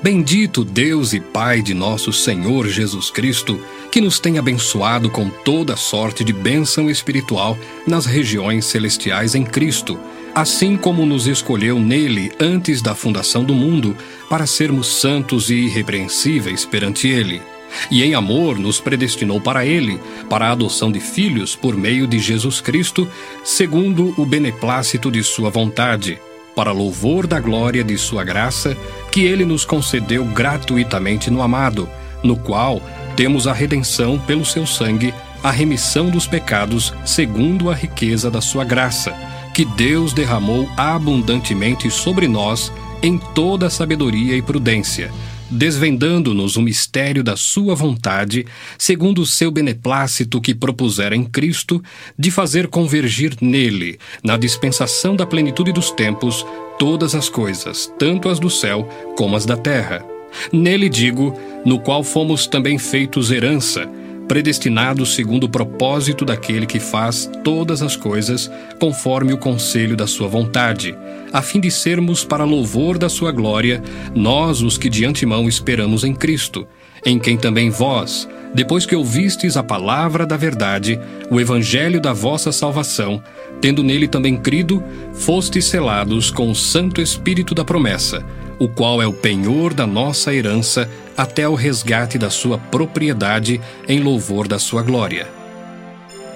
[0.00, 5.74] Bendito Deus e Pai de nosso Senhor Jesus Cristo, que nos tem abençoado com toda
[5.74, 9.98] sorte de bênção espiritual nas regiões celestiais em Cristo
[10.34, 13.96] assim como nos escolheu nele antes da fundação do mundo,
[14.28, 17.42] para sermos santos e irrepreensíveis perante ele.
[17.90, 22.18] E em amor nos predestinou para ele, para a adoção de filhos por meio de
[22.18, 23.08] Jesus Cristo,
[23.44, 26.18] segundo o beneplácito de sua vontade,
[26.54, 28.76] para louvor da glória de sua graça,
[29.10, 31.88] que ele nos concedeu gratuitamente no amado,
[32.22, 32.82] no qual
[33.16, 38.64] temos a redenção pelo seu sangue, a remissão dos pecados, segundo a riqueza da sua
[38.64, 42.72] graça que Deus derramou abundantemente sobre nós
[43.02, 45.10] em toda sabedoria e prudência,
[45.50, 48.46] desvendando-nos o mistério da Sua vontade,
[48.78, 51.82] segundo o seu beneplácito que propusera em Cristo,
[52.18, 56.46] de fazer convergir nele, na dispensação da plenitude dos tempos,
[56.78, 60.04] todas as coisas, tanto as do céu como as da terra.
[60.50, 63.88] Nele digo, no qual fomos também feitos herança,
[64.28, 70.28] predestinados segundo o propósito daquele que faz todas as coisas conforme o conselho da sua
[70.28, 70.94] vontade,
[71.32, 73.82] a fim de sermos para louvor da sua glória,
[74.14, 76.66] nós os que de antemão esperamos em Cristo,
[77.04, 81.00] em quem também vós, depois que ouvistes a palavra da verdade,
[81.30, 83.22] o evangelho da vossa salvação,
[83.60, 84.82] tendo nele também crido,
[85.14, 88.24] fostes selados com o Santo Espírito da promessa,
[88.62, 93.98] o qual é o penhor da nossa herança até o resgate da sua propriedade em
[93.98, 95.41] louvor da sua glória.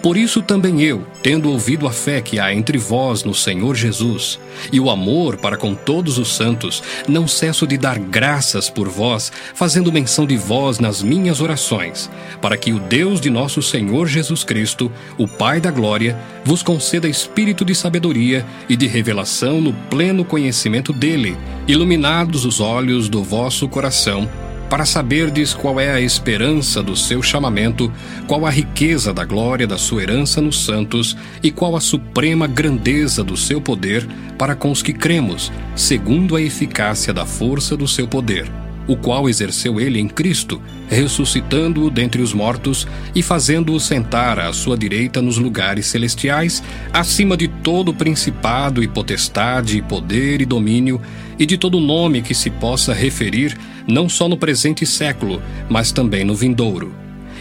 [0.07, 4.39] Por isso também eu, tendo ouvido a fé que há entre vós no Senhor Jesus
[4.73, 9.33] e o amor para com todos os santos, não cesso de dar graças por vós,
[9.53, 12.09] fazendo menção de vós nas minhas orações,
[12.41, 17.09] para que o Deus de nosso Senhor Jesus Cristo, o Pai da glória, vos conceda
[17.09, 21.37] espírito de sabedoria e de revelação no pleno conhecimento dele,
[21.67, 24.31] iluminados os olhos do vosso coração
[24.69, 27.93] para saberdes qual é a esperança do seu chamamento,
[28.27, 33.23] qual a riqueza da glória da sua herança nos santos e qual a suprema grandeza
[33.23, 34.07] do seu poder
[34.37, 38.51] para com os que cremos, segundo a eficácia da força do seu poder,
[38.87, 44.77] o qual exerceu ele em Cristo, ressuscitando-o dentre os mortos e fazendo-o sentar à sua
[44.77, 51.01] direita nos lugares celestiais, acima de todo principado e potestade e poder e domínio,
[51.39, 56.25] e de todo nome que se possa referir não só no presente século, mas também
[56.25, 56.95] no vindouro.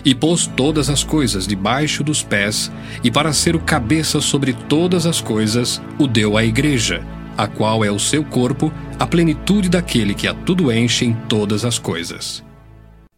[0.04, 2.72] E pôs todas as coisas debaixo dos pés,
[3.04, 7.02] e para ser o cabeça sobre todas as coisas, o deu à Igreja,
[7.38, 11.66] a qual é o seu corpo, a plenitude daquele que a tudo enche em todas
[11.66, 12.44] as coisas.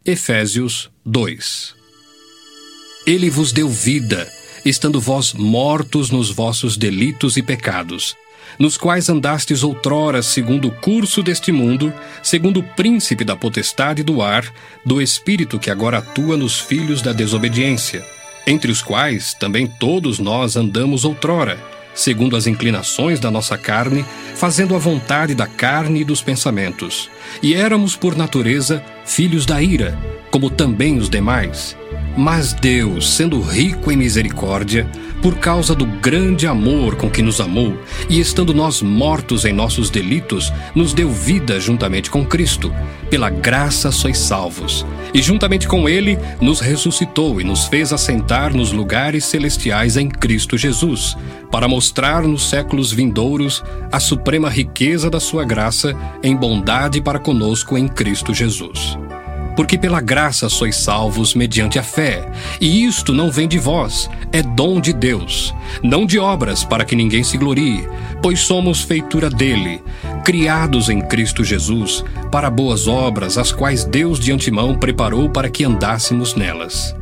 [0.06, 1.76] Efésios 2
[3.06, 4.28] Ele vos deu vida,
[4.66, 8.16] estando vós mortos nos vossos delitos e pecados
[8.58, 14.22] nos quais andastes outrora segundo o curso deste mundo, segundo o príncipe da potestade do
[14.22, 14.52] ar,
[14.86, 18.06] do espírito que agora atua nos filhos da desobediência,
[18.48, 21.60] entre os quais também todos nós andamos outrora,
[21.98, 27.10] segundo as inclinações da nossa carne, fazendo a vontade da carne e dos pensamentos.
[27.42, 29.98] E éramos por natureza filhos da ira,
[30.30, 31.76] como também os demais.
[32.16, 34.90] Mas Deus, sendo rico em misericórdia,
[35.22, 37.78] por causa do grande amor com que nos amou,
[38.10, 42.74] e estando nós mortos em nossos delitos, nos deu vida juntamente com Cristo.
[43.10, 44.86] Pela graça sois salvos.
[45.14, 50.58] E juntamente com Ele nos ressuscitou e nos fez assentar nos lugares celestiais em Cristo
[50.58, 51.18] Jesus,
[51.52, 57.78] para mostrar nos séculos vindouros a suprema riqueza da Sua graça em bondade para conosco
[57.78, 58.98] em Cristo Jesus
[59.58, 62.32] porque pela graça sois salvos mediante a fé.
[62.62, 66.96] E isto não vem de vós, é dom de Deus, não de obras para que
[66.96, 67.90] ninguém se glorie,
[68.22, 69.84] pois somos feitura dele,
[70.24, 75.66] criados em Cristo Jesus, para boas obras, as quais Deus de antemão preparou para que
[75.66, 76.96] andássemos nelas.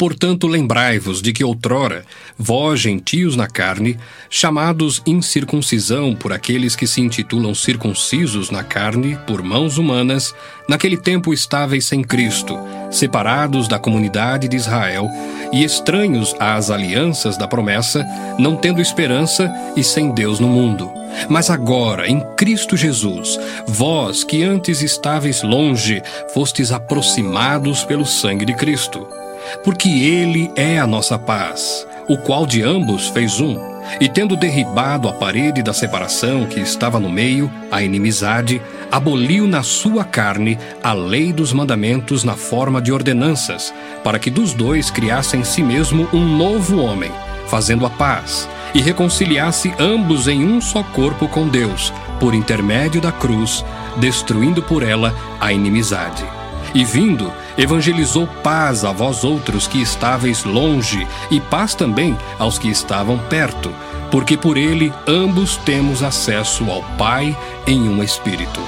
[0.00, 2.06] Portanto, lembrai-vos de que outrora,
[2.38, 3.98] vós, gentios na carne,
[4.30, 10.34] chamados incircuncisão por aqueles que se intitulam circuncisos na carne por mãos humanas,
[10.66, 12.58] naquele tempo estáveis sem Cristo,
[12.90, 15.06] separados da comunidade de Israel
[15.52, 18.02] e estranhos às alianças da promessa,
[18.38, 20.90] não tendo esperança e sem Deus no mundo.
[21.28, 23.38] Mas agora, em Cristo Jesus,
[23.68, 26.02] vós que antes estáveis longe,
[26.32, 29.19] fostes aproximados pelo sangue de Cristo
[29.62, 33.70] porque ele é a nossa paz, o qual de ambos fez um,
[34.00, 38.60] e tendo derribado a parede da separação que estava no meio, a inimizade,
[38.90, 43.72] aboliu na sua carne a lei dos mandamentos na forma de ordenanças,
[44.04, 47.10] para que dos dois criasse em si mesmo um novo homem,
[47.46, 53.10] fazendo a paz, e reconciliasse ambos em um só corpo com Deus, por intermédio da
[53.10, 53.64] cruz,
[53.96, 56.24] destruindo por ela a inimizade.
[56.72, 62.68] E vindo, evangelizou paz a vós outros que estáveis longe, e paz também aos que
[62.68, 63.70] estavam perto,
[64.10, 67.36] porque por ele ambos temos acesso ao Pai
[67.66, 68.60] em um Espírito.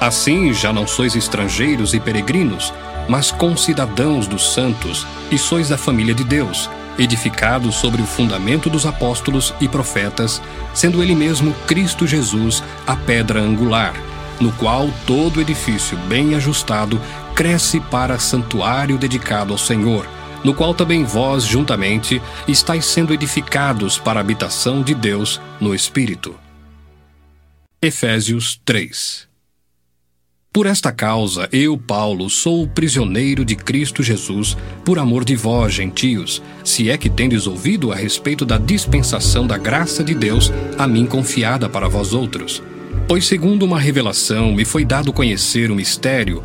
[0.00, 2.74] Assim já não sois estrangeiros e peregrinos,
[3.08, 6.68] mas concidadãos dos santos, e sois da família de Deus,
[6.98, 10.42] edificados sobre o fundamento dos apóstolos e profetas,
[10.74, 13.94] sendo ele mesmo Cristo Jesus a pedra angular
[14.40, 17.00] no qual todo edifício bem ajustado
[17.34, 20.06] cresce para santuário dedicado ao Senhor,
[20.44, 26.34] no qual também vós, juntamente, estáis sendo edificados para a habitação de Deus no Espírito.
[27.82, 29.28] Efésios 3
[30.52, 35.74] Por esta causa, eu, Paulo, sou o prisioneiro de Cristo Jesus, por amor de vós,
[35.74, 40.86] gentios, se é que tendes ouvido a respeito da dispensação da graça de Deus a
[40.86, 42.62] mim confiada para vós outros
[43.10, 46.44] Pois, segundo uma revelação, me foi dado conhecer o mistério,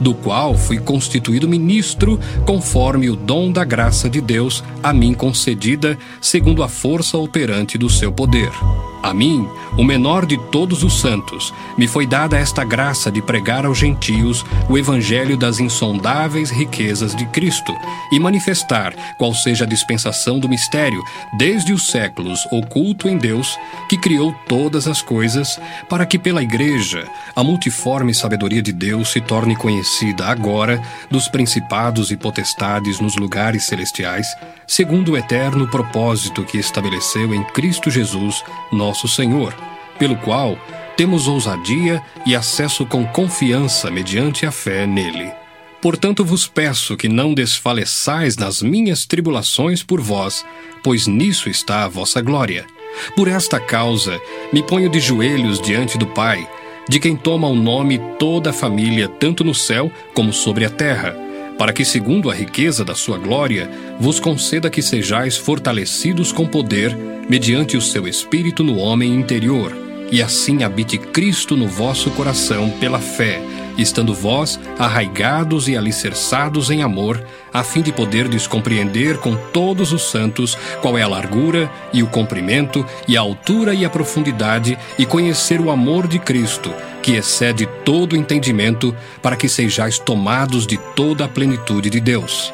[0.00, 5.98] do qual fui constituído ministro, conforme o dom da graça de Deus a mim concedida,
[6.20, 8.50] segundo a força operante do seu poder.
[9.02, 9.46] A mim,
[9.76, 14.44] o menor de todos os santos, me foi dada esta graça de pregar aos gentios
[14.66, 17.74] o evangelho das insondáveis riquezas de Cristo
[18.10, 21.02] e manifestar qual seja a dispensação do mistério,
[21.36, 23.58] desde os séculos oculto em Deus,
[23.90, 27.06] que criou todas as coisas, para que pela igreja
[27.36, 29.83] a multiforme sabedoria de Deus se torne conhecida
[30.24, 34.26] agora dos principados e potestades nos lugares celestiais,
[34.66, 38.42] segundo o eterno propósito que estabeleceu em Cristo Jesus,
[38.72, 39.54] nosso nosso Senhor,
[39.98, 40.56] pelo qual
[40.96, 45.32] temos ousadia e acesso com confiança mediante a fé nele.
[45.82, 50.44] Portanto vos peço que não desfaleçais nas minhas tribulações por vós,
[50.82, 52.64] pois nisso está a vossa glória.
[53.16, 54.20] Por esta causa
[54.52, 56.48] me ponho de joelhos diante do Pai,
[56.88, 61.24] de quem toma o nome toda a família, tanto no céu como sobre a terra
[61.58, 66.96] para que, segundo a riqueza da sua glória, vos conceda que sejais fortalecidos com poder,
[67.28, 69.72] mediante o seu Espírito no homem interior,
[70.10, 73.40] e assim habite Cristo no vosso coração pela fé
[73.76, 80.02] estando vós arraigados e alicerçados em amor, a fim de poderdes compreender com todos os
[80.10, 85.06] santos qual é a largura e o comprimento e a altura e a profundidade, e
[85.06, 91.24] conhecer o amor de Cristo, que excede todo entendimento, para que sejais tomados de toda
[91.24, 92.52] a plenitude de Deus.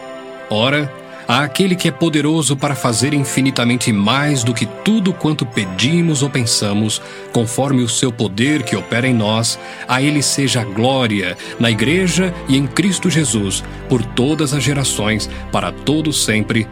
[0.51, 0.93] Ora,
[1.39, 7.01] àquele que é poderoso para fazer infinitamente mais do que tudo quanto pedimos ou pensamos,
[7.33, 9.57] conforme o seu poder que opera em nós,
[9.87, 15.31] a ele seja a glória na igreja e em Cristo Jesus, por todas as gerações,
[15.53, 16.67] para todos sempre.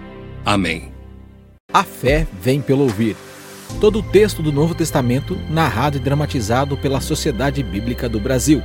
[0.45, 0.91] Amém.
[1.73, 3.15] A fé vem pelo ouvir.
[3.81, 8.61] Todo o texto do Novo Testamento narrado e dramatizado pela Sociedade Bíblica do Brasil.